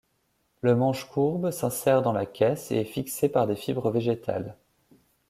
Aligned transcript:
Le 0.61 0.75
manche 0.75 1.07
courbe 1.07 1.51
s'insère 1.51 2.01
dans 2.01 2.11
la 2.11 2.25
caisse 2.25 2.71
et 2.71 2.77
est 2.77 2.85
fixé 2.85 3.29
par 3.29 3.45
des 3.45 3.55
fibres 3.55 3.91
végétales. 3.91 4.57